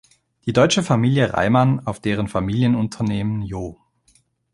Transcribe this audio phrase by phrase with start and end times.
[0.47, 3.77] Die deutsche Familie Reimann, auf deren Familienunternehmen Joh.